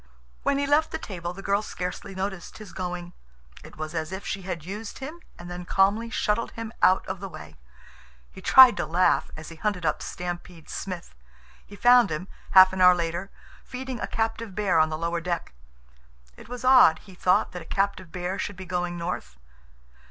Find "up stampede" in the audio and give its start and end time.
9.85-10.71